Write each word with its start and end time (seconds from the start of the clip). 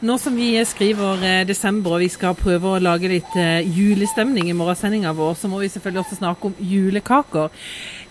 Nå 0.00 0.14
som 0.22 0.36
vi 0.38 0.52
skriver 0.62 1.22
eh, 1.26 1.40
desember 1.42 1.96
og 1.96 2.04
vi 2.04 2.06
skal 2.12 2.36
prøve 2.38 2.70
å 2.70 2.78
lage 2.78 3.08
litt 3.10 3.32
eh, 3.34 3.66
julestemning 3.66 4.46
i 4.46 4.54
morgensendinga 4.54 5.10
vår, 5.10 5.32
så 5.34 5.50
må 5.50 5.58
vi 5.58 5.70
selvfølgelig 5.72 6.04
også 6.04 6.18
snakke 6.20 6.46
om 6.46 6.60
julekaker. 6.62 7.50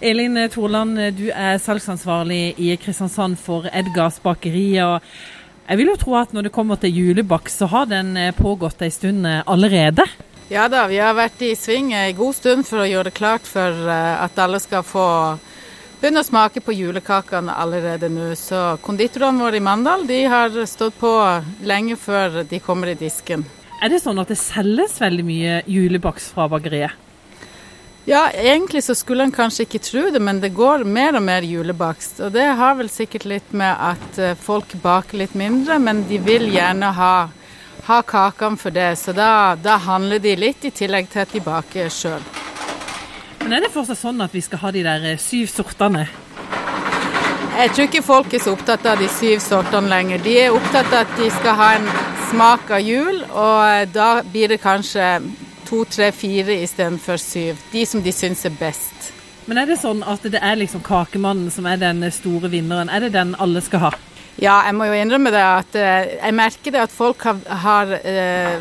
Elin 0.04 0.36
Torland, 0.52 1.00
du 1.16 1.30
er 1.32 1.56
salgsansvarlig 1.64 2.58
i 2.60 2.74
Kristiansand 2.84 3.40
for 3.40 3.70
Edgars 3.72 4.20
bakeri. 4.20 4.66
og 4.84 5.00
Jeg 5.70 5.80
vil 5.80 5.94
jo 5.94 5.96
tro 6.02 6.20
at 6.20 6.36
når 6.36 6.50
det 6.50 6.56
kommer 6.60 6.76
til 6.76 6.92
julebakst, 6.92 7.64
så 7.64 7.72
har 7.72 7.88
den 7.88 8.18
eh, 8.20 8.36
pågått 8.36 8.84
en 8.84 8.92
stund 8.92 9.32
allerede? 9.46 10.04
Ja 10.52 10.68
da, 10.68 10.90
vi 10.92 11.00
har 11.00 11.16
vært 11.16 11.40
i 11.40 11.56
sving 11.56 11.94
en 11.96 12.12
god 12.20 12.36
stund 12.36 12.68
for 12.68 12.84
å 12.84 12.90
gjøre 12.90 13.14
det 13.14 13.16
klart 13.16 13.48
for 13.48 13.88
at 13.88 14.36
alle 14.44 14.60
skal 14.64 14.84
få 14.84 15.08
begynner 16.02 16.22
å 16.22 16.28
smake 16.28 16.62
på 16.62 16.76
julekakene 16.76 17.56
allerede 17.58 18.10
nå. 18.12 18.30
Så 18.38 18.78
konditorene 18.86 19.44
våre 19.44 19.60
i 19.60 19.64
Mandal 19.64 20.06
de 20.10 20.24
har 20.30 20.54
stått 20.70 21.00
på 21.00 21.14
lenge 21.66 21.98
før 22.00 22.44
de 22.48 22.62
kommer 22.64 22.94
i 22.94 23.00
disken. 23.00 23.46
Er 23.82 23.94
det 23.94 24.02
sånn 24.02 24.18
at 24.22 24.32
det 24.32 24.40
selges 24.42 24.98
veldig 25.02 25.26
mye 25.26 25.60
julebakst 25.70 26.34
fra 26.34 26.48
bakeriet? 26.50 27.04
Ja, 28.08 28.30
egentlig 28.32 28.86
så 28.86 28.96
skulle 28.96 29.26
en 29.28 29.34
kanskje 29.36 29.66
ikke 29.66 29.82
tro 29.84 30.06
det, 30.16 30.22
men 30.24 30.40
det 30.40 30.54
går 30.56 30.86
mer 30.88 31.18
og 31.20 31.26
mer 31.28 31.44
julebakst. 31.44 32.22
Og 32.24 32.32
det 32.32 32.46
har 32.56 32.78
vel 32.80 32.88
sikkert 32.88 33.26
litt 33.28 33.52
med 33.52 33.76
at 33.76 34.20
eh, 34.24 34.38
folk 34.40 34.78
baker 34.80 35.20
litt 35.20 35.36
mindre, 35.36 35.76
men 35.84 36.06
de 36.08 36.22
vil 36.24 36.48
gjerne 36.54 36.94
ha, 36.96 37.14
ha 37.90 37.98
kakene 38.08 38.62
for 38.62 38.72
det. 38.72 38.94
Så 39.02 39.12
da, 39.12 39.58
da 39.60 39.76
handler 39.84 40.24
de 40.24 40.38
litt, 40.40 40.64
i 40.64 40.72
tillegg 40.72 41.12
til 41.12 41.26
at 41.26 41.36
de 41.36 41.44
baker 41.44 41.92
sjøl. 41.92 42.24
Men 43.42 43.54
er 43.54 43.64
det 43.64 43.74
fortsatt 43.74 44.00
sånn 44.00 44.24
at 44.24 44.34
vi 44.36 44.42
skal 44.44 44.62
ha 44.64 44.72
de 44.76 44.84
der 44.86 45.06
eh, 45.14 45.20
syv 45.22 45.50
sortene? 45.52 46.08
Jeg 47.58 47.72
tror 47.74 47.88
ikke 47.88 48.04
folk 48.06 48.34
er 48.38 48.42
så 48.44 48.54
opptatt 48.54 48.86
av 48.86 49.00
de 49.02 49.08
syv 49.10 49.40
sortene 49.42 49.90
lenger. 49.90 50.22
De 50.22 50.36
er 50.44 50.54
opptatt 50.54 50.92
av 50.94 51.06
at 51.06 51.14
de 51.18 51.30
skal 51.34 51.58
ha 51.58 51.70
en 51.78 51.88
smak 52.30 52.72
av 52.76 52.84
jul, 52.86 53.24
og 53.32 53.62
eh, 53.66 53.86
da 53.90 54.10
blir 54.26 54.52
det 54.54 54.60
kanskje 54.62 55.08
to, 55.68 55.84
tre, 55.90 56.12
fire 56.16 56.60
istedenfor 56.64 57.20
syv. 57.22 57.62
De 57.74 57.86
som 57.88 58.04
de 58.04 58.14
syns 58.16 58.46
er 58.48 58.56
best. 58.60 59.12
Men 59.48 59.62
er 59.62 59.70
det 59.70 59.80
sånn 59.80 60.04
at 60.04 60.26
det 60.28 60.42
er 60.44 60.60
liksom 60.60 60.84
kakemannen 60.84 61.52
som 61.54 61.68
er 61.72 61.80
den 61.80 62.04
store 62.12 62.52
vinneren? 62.52 62.92
Er 62.92 63.08
det 63.08 63.16
den 63.16 63.36
alle 63.40 63.64
skal 63.64 63.88
ha? 63.88 63.96
Ja, 64.38 64.60
jeg 64.68 64.76
må 64.78 64.86
jo 64.86 64.94
innrømme 64.94 65.32
det 65.34 65.42
at 65.42 65.76
eh, 65.82 66.12
jeg 66.20 66.34
merker 66.38 66.74
det 66.76 66.82
at 66.84 66.92
folk 66.94 67.24
har, 67.26 67.40
har 67.64 67.94
eh, 67.98 68.60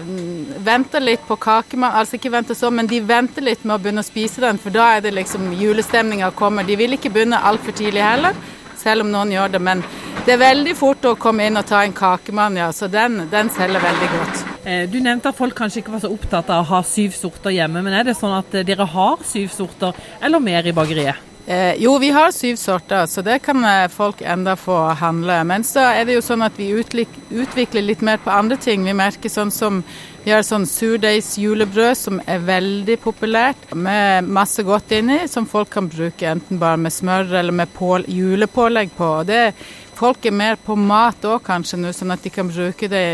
venta 0.64 1.02
litt 1.02 1.26
på 1.28 1.36
kakemann. 1.36 1.92
Altså 2.00 2.16
ikke 2.16 2.32
venta 2.32 2.56
så, 2.56 2.70
men 2.72 2.88
de 2.88 3.02
venter 3.04 3.44
litt 3.44 3.66
med 3.66 3.74
å 3.74 3.82
begynne 3.82 4.00
å 4.00 4.06
spise 4.06 4.40
den, 4.40 4.60
for 4.62 4.72
da 4.72 4.94
er 4.94 5.04
det 5.04 5.12
liksom 5.18 5.50
julestemninga 5.52 6.32
kommer. 6.38 6.64
De 6.64 6.78
vil 6.80 6.96
ikke 6.96 7.12
begynne 7.12 7.42
altfor 7.44 7.76
tidlig 7.76 8.00
heller, 8.00 8.40
selv 8.80 9.04
om 9.04 9.12
noen 9.12 9.36
gjør 9.36 9.52
det. 9.52 9.62
Men 9.68 9.84
det 10.24 10.38
er 10.38 10.42
veldig 10.46 10.76
fort 10.80 11.12
å 11.12 11.16
komme 11.20 11.44
inn 11.44 11.60
og 11.60 11.68
ta 11.68 11.84
en 11.84 11.96
kakemann, 11.96 12.56
ja. 12.56 12.72
Så 12.72 12.88
den, 12.88 13.26
den 13.28 13.52
selger 13.52 13.84
veldig 13.84 14.12
godt. 14.16 14.44
Eh, 14.64 14.82
du 14.88 14.96
nevnte 14.96 15.28
at 15.28 15.36
folk 15.36 15.60
kanskje 15.60 15.84
ikke 15.84 15.98
var 15.98 16.06
så 16.08 16.14
opptatt 16.16 16.56
av 16.56 16.64
å 16.64 16.70
ha 16.72 16.84
syv 16.88 17.12
sorter 17.20 17.52
hjemme, 17.52 17.84
men 17.84 18.00
er 18.00 18.08
det 18.08 18.16
sånn 18.16 18.40
at 18.40 18.62
dere 18.64 18.88
har 18.96 19.20
syv 19.28 19.52
sorter 19.52 20.06
eller 20.24 20.40
mer 20.40 20.64
i 20.64 20.76
bakeriet? 20.76 21.35
Eh, 21.48 21.74
jo, 21.78 21.98
vi 21.98 22.10
har 22.10 22.32
syv 22.32 22.56
sorter, 22.56 23.06
så 23.06 23.22
det 23.22 23.38
kan 23.38 23.64
eh, 23.64 23.88
folk 23.88 24.20
enda 24.20 24.56
få 24.56 24.76
handle. 24.98 25.44
Men 25.44 25.64
så 25.64 25.84
er 25.94 26.04
det 26.04 26.16
jo 26.16 26.22
sånn 26.26 26.42
at 26.42 26.56
vi 26.58 26.72
utvikler 26.74 27.84
litt 27.84 28.00
mer 28.02 28.18
på 28.18 28.32
andre 28.34 28.56
ting. 28.58 28.82
Vi 28.82 28.94
merker 28.98 29.30
sånn 29.30 29.52
som 29.54 29.78
vi 30.24 30.32
har 30.34 30.42
sånn 30.42 30.64
surdeigsjulebrød 30.66 31.94
som 31.94 32.18
er 32.26 32.42
veldig 32.42 32.96
populært, 32.98 33.68
med 33.78 34.26
masse 34.26 34.64
godt 34.66 34.90
inni, 34.96 35.20
som 35.30 35.46
folk 35.46 35.70
kan 35.70 35.86
bruke 35.86 36.26
enten 36.26 36.58
bare 36.58 36.80
med 36.82 36.90
smør 36.90 37.30
eller 37.38 37.54
med 37.54 37.70
pål, 37.76 38.08
julepålegg 38.10 38.90
på. 38.96 39.12
Og 39.20 39.30
det, 39.30 39.52
folk 39.94 40.26
er 40.26 40.34
mer 40.34 40.58
på 40.58 40.74
mat 40.74 41.28
òg 41.30 41.44
kanskje 41.46 41.78
nå, 41.78 41.94
sånn 41.94 42.16
at 42.16 42.26
de 42.26 42.34
kan 42.34 42.50
bruke 42.50 42.90
det 42.90 43.06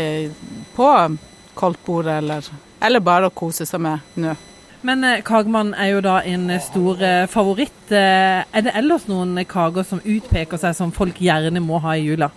på 0.73 0.89
koldtbordet 1.53 2.17
eller, 2.23 2.49
eller 2.81 3.05
bare 3.11 3.29
å 3.29 3.37
kose 3.43 3.69
seg 3.69 3.85
med 3.85 4.17
nå. 4.25 4.33
Men 4.83 5.03
eh, 5.07 5.21
Kagemann 5.23 5.71
er 5.79 5.93
jo 5.93 6.03
da 6.03 6.17
en 6.27 6.49
eh, 6.51 6.61
stor 6.63 7.01
eh, 7.03 7.25
favoritt. 7.31 7.71
Er 7.93 8.63
det 8.65 8.73
ellers 8.75 9.05
noen 9.07 9.37
kaker 9.47 9.85
som 9.87 10.01
utpeker 10.03 10.59
seg 10.59 10.75
som 10.75 10.91
folk 10.95 11.19
gjerne 11.23 11.61
må 11.63 11.79
ha 11.83 11.95
i 11.95 12.03
jula? 12.03 12.29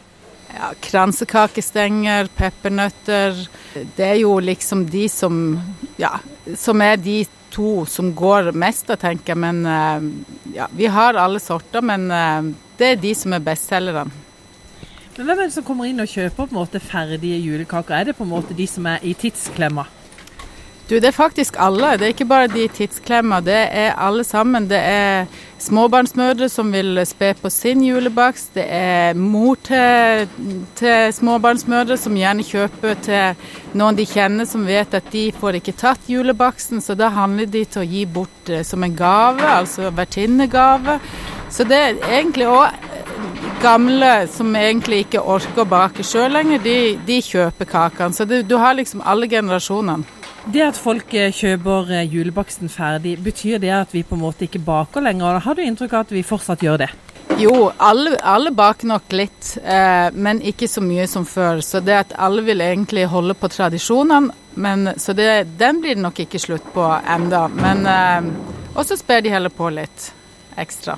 Ja, 0.54 0.70
Kransekakestenger, 0.84 2.30
peppernøtter. 2.36 3.40
Det 3.96 4.04
er 4.06 4.20
jo 4.22 4.36
liksom 4.40 4.86
de 4.90 5.08
som 5.10 5.58
Ja, 5.98 6.18
som 6.56 6.82
er 6.84 7.00
de 7.00 7.24
to 7.50 7.86
som 7.88 8.12
går 8.14 8.52
mest, 8.54 8.92
tenker 9.00 9.32
jeg. 9.32 9.40
Men 9.42 9.64
ja, 10.54 10.68
vi 10.76 10.86
har 10.92 11.16
alle 11.18 11.40
sorter, 11.40 11.80
men 11.80 12.06
det 12.76 12.90
er 12.92 13.00
de 13.00 13.14
som 13.16 13.32
er 13.32 13.44
bestselgerne. 13.44 14.12
Men 15.16 15.24
Hvem 15.24 15.38
er 15.38 15.46
det 15.46 15.54
som 15.56 15.64
kommer 15.64 15.88
inn 15.88 16.04
og 16.04 16.12
kjøper 16.12 16.36
på 16.42 16.50
en 16.50 16.58
måte 16.58 16.82
ferdige 16.84 17.40
julekaker? 17.40 17.96
Er 17.96 18.10
det 18.10 18.18
på 18.18 18.26
en 18.26 18.34
måte 18.34 18.56
de 18.56 18.68
som 18.68 18.86
er 18.92 19.00
i 19.00 19.16
tidsklemma? 19.16 19.86
Du, 20.86 20.94
det 20.94 21.08
er 21.08 21.16
faktisk 21.16 21.56
alle. 21.58 21.96
Det 21.98 22.06
er 22.06 22.12
ikke 22.14 22.28
bare 22.30 22.46
de 22.46 22.68
tidsklemmer. 22.70 23.40
Det 23.42 23.56
er 23.74 23.96
alle 23.98 24.22
sammen. 24.24 24.68
Det 24.70 24.78
er 24.78 25.26
småbarnsmødre 25.58 26.46
som 26.48 26.70
vil 26.70 27.00
spe 27.06 27.32
på 27.40 27.50
sin 27.50 27.82
julebakst. 27.82 28.52
Det 28.54 28.66
er 28.70 29.18
mor 29.18 29.58
til, 29.66 30.28
til, 30.78 31.10
småbarnsmødre 31.16 31.96
som 31.98 32.14
gjerne 32.14 32.46
kjøper 32.46 32.94
til 33.02 33.48
noen 33.74 33.98
de 33.98 34.06
kjenner 34.06 34.46
som 34.46 34.66
vet 34.66 34.94
at 34.94 35.10
de 35.10 35.24
får 35.34 35.58
ikke 35.58 35.74
tatt 35.80 36.06
julebaksten, 36.06 36.78
så 36.80 36.94
da 36.94 37.10
handler 37.10 37.50
de 37.50 37.64
til 37.64 37.82
å 37.82 37.88
gi 37.90 38.04
bort 38.06 38.50
eh, 38.52 38.62
som 38.62 38.86
en 38.86 38.94
gave, 38.96 39.42
altså 39.42 39.90
vertinnegave. 39.90 41.00
Så 41.50 41.66
det 41.66 41.80
er 41.82 41.98
egentlig 42.20 42.46
òg 42.46 42.86
gamle 43.62 44.28
som 44.30 44.54
egentlig 44.54 45.06
ikke 45.06 45.24
orker 45.24 45.64
å 45.64 45.68
bake 45.68 46.04
sjøl 46.06 46.30
lenger, 46.36 46.62
de, 46.62 46.78
de, 47.08 47.18
kjøper 47.24 47.68
kakene. 47.70 48.14
Så 48.14 48.28
det, 48.28 48.44
du 48.46 48.54
har 48.60 48.76
liksom 48.78 49.02
alle 49.02 49.26
generasjonene. 49.30 50.14
Det 50.46 50.62
at 50.62 50.78
folk 50.78 51.10
eh, 51.18 51.32
kjøper 51.34 51.88
eh, 51.90 52.06
julebaksten 52.06 52.70
ferdig, 52.70 53.16
betyr 53.18 53.58
det 53.58 53.72
at 53.74 53.94
vi 53.94 54.04
på 54.06 54.14
en 54.14 54.22
måte 54.22 54.46
ikke 54.46 54.62
baker 54.62 55.02
lenger? 55.02 55.40
Har 55.42 55.58
du 55.58 55.64
inntrykk 55.64 55.96
av 55.96 56.06
at 56.06 56.14
vi 56.14 56.22
fortsatt 56.22 56.62
gjør 56.62 56.84
det? 56.84 56.92
Jo, 57.36 57.72
alle, 57.82 58.14
alle 58.22 58.52
baker 58.54 58.86
nok 58.88 59.10
litt, 59.12 59.56
eh, 59.58 60.06
men 60.14 60.38
ikke 60.46 60.68
så 60.70 60.80
mye 60.80 61.08
som 61.10 61.26
før. 61.26 61.58
Så 61.66 61.82
det 61.82 61.98
at 61.98 62.14
alle 62.14 62.46
vil 62.46 62.62
egentlig 62.62 63.08
holde 63.10 63.34
på 63.34 63.50
tradisjonene, 63.50 64.30
men, 64.54 64.92
så 64.96 65.12
det, 65.18 65.28
den 65.58 65.82
blir 65.82 65.98
det 65.98 66.04
nok 66.06 66.22
ikke 66.22 66.40
slutt 66.40 66.70
på 66.72 66.86
enda. 67.02 67.48
Men 67.50 67.82
eh, 67.90 68.32
også 68.78 68.96
sper 69.02 69.26
de 69.26 69.34
heller 69.34 69.52
på 69.52 69.68
litt 69.74 70.12
ekstra. 70.56 70.94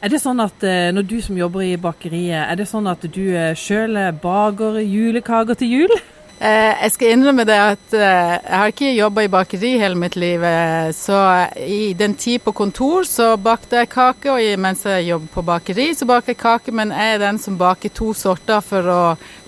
Er 0.00 0.10
det 0.10 0.22
sånn 0.22 0.40
at 0.40 0.64
eh, 0.64 0.88
når 0.96 1.06
du 1.12 1.18
som 1.22 1.36
jobber 1.36 1.68
i 1.68 1.76
bakeriet, 1.76 2.40
er 2.48 2.56
det 2.56 2.70
sånn 2.72 2.88
at 2.88 3.04
du 3.04 3.26
sjøl 3.52 4.00
baker 4.22 4.80
julekaker 4.80 5.60
til 5.60 5.76
jul? 5.82 6.00
Eh, 6.38 6.84
jeg 6.84 6.92
skal 6.94 7.12
innrømme 7.16 7.42
det 7.48 7.54
at 7.58 7.94
eh, 7.98 8.34
jeg 8.38 8.58
har 8.60 8.70
ikke 8.70 8.90
jobba 8.94 9.24
i 9.26 9.30
bakeri 9.32 9.72
hele 9.80 9.98
mitt 9.98 10.14
liv. 10.14 10.42
Eh, 10.46 10.90
så 10.94 11.16
i 11.58 11.94
den 11.98 12.12
tid 12.14 12.44
på 12.44 12.52
kontor 12.54 13.08
så 13.10 13.32
bakte 13.42 13.80
jeg 13.80 13.88
kake, 13.90 14.30
og 14.30 14.60
mens 14.62 14.84
jeg 14.86 15.08
jobber 15.08 15.32
på 15.34 15.42
bakeri 15.48 15.88
så 15.98 16.06
baker 16.06 16.30
jeg 16.30 16.38
kake. 16.38 16.74
Men 16.78 16.92
jeg 16.94 17.16
er 17.16 17.24
den 17.24 17.40
som 17.42 17.56
baker 17.58 17.90
to 17.90 18.12
sorter 18.14 18.62
for 18.62 18.86
å 18.86 19.00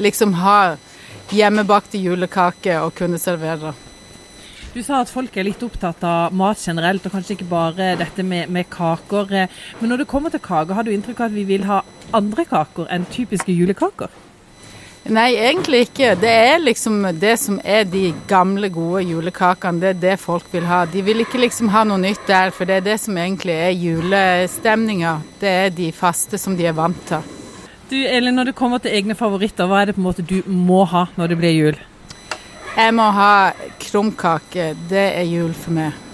liksom 0.02 0.34
ha 0.40 0.56
hjemmebakte 1.30 2.00
julekaker 2.02 2.82
og 2.82 2.96
kunne 2.98 3.20
servere. 3.22 3.70
Du 4.74 4.80
sa 4.82 4.98
at 5.04 5.10
folk 5.10 5.36
er 5.38 5.46
litt 5.46 5.62
opptatt 5.62 6.02
av 6.06 6.34
mat 6.34 6.58
generelt, 6.58 7.06
og 7.06 7.14
kanskje 7.14 7.36
ikke 7.36 7.52
bare 7.52 7.92
dette 7.98 8.24
med, 8.26 8.50
med 8.50 8.66
kaker. 8.70 9.46
Men 9.78 9.94
når 9.94 10.02
det 10.02 10.08
kommer 10.10 10.34
til 10.34 10.42
kaker, 10.42 10.74
har 10.74 10.86
du 10.86 10.90
inntrykk 10.90 11.22
av 11.22 11.30
at 11.30 11.38
vi 11.38 11.46
vil 11.46 11.70
ha 11.70 11.84
andre 12.18 12.46
kaker 12.50 12.90
enn 12.90 13.06
typiske 13.14 13.54
julekaker? 13.54 14.10
Nei, 15.08 15.30
egentlig 15.40 15.86
ikke. 15.86 16.12
Det 16.20 16.30
er 16.30 16.60
liksom 16.60 17.00
det 17.18 17.32
som 17.40 17.56
er 17.64 17.86
de 17.88 18.10
gamle, 18.28 18.68
gode 18.68 19.00
julekakene. 19.08 19.80
Det 19.80 19.88
er 19.94 20.00
det 20.02 20.16
folk 20.20 20.46
vil 20.52 20.68
ha. 20.68 20.84
De 20.84 21.02
vil 21.02 21.24
ikke 21.24 21.40
liksom 21.40 21.70
ha 21.72 21.86
noe 21.88 21.98
nytt 22.02 22.26
der, 22.28 22.52
for 22.52 22.68
det 22.68 22.76
er 22.78 22.86
det 22.90 22.98
som 23.00 23.16
egentlig 23.16 23.56
er 23.56 23.72
julestemninga. 23.80 25.14
Det 25.40 25.54
er 25.64 25.72
de 25.74 25.88
faste 25.96 26.38
som 26.38 26.56
de 26.56 26.68
er 26.68 26.76
vant 26.76 27.00
til. 27.08 27.24
Du 27.90 27.96
Elin, 27.96 28.36
når 28.36 28.50
det 28.50 28.58
kommer 28.60 28.78
til 28.78 28.92
egne 28.94 29.16
favoritter, 29.18 29.66
hva 29.66 29.80
er 29.80 29.90
det 29.90 29.96
på 29.96 30.04
en 30.04 30.10
måte 30.10 30.22
du 30.22 30.36
må 30.46 30.84
ha 30.86 31.08
når 31.16 31.32
det 31.32 31.40
blir 31.40 31.56
jul? 31.56 31.80
Jeg 32.76 32.94
må 32.94 33.08
ha 33.16 33.32
krumkake. 33.82 34.74
Det 34.92 35.08
er 35.16 35.26
jul 35.26 35.56
for 35.56 35.74
meg. 35.80 36.06